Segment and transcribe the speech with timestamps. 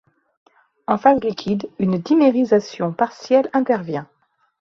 [0.87, 4.09] En phase liquide, une dimérisation partielle intervient.